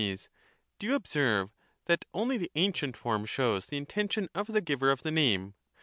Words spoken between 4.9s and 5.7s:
the name?